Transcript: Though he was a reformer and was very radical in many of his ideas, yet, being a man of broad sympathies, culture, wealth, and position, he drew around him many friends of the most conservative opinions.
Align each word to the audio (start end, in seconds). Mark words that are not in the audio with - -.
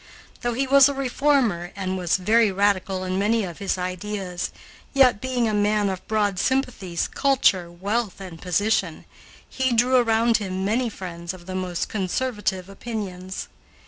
Though 0.41 0.53
he 0.55 0.65
was 0.65 0.89
a 0.89 0.95
reformer 0.95 1.71
and 1.75 1.95
was 1.95 2.17
very 2.17 2.51
radical 2.51 3.03
in 3.03 3.19
many 3.19 3.43
of 3.43 3.59
his 3.59 3.77
ideas, 3.77 4.49
yet, 4.95 5.21
being 5.21 5.47
a 5.47 5.53
man 5.53 5.89
of 5.91 6.07
broad 6.07 6.39
sympathies, 6.39 7.07
culture, 7.07 7.69
wealth, 7.71 8.19
and 8.19 8.41
position, 8.41 9.05
he 9.47 9.71
drew 9.71 9.97
around 9.97 10.37
him 10.37 10.65
many 10.65 10.89
friends 10.89 11.35
of 11.35 11.45
the 11.45 11.53
most 11.53 11.87
conservative 11.87 12.67
opinions. 12.67 13.47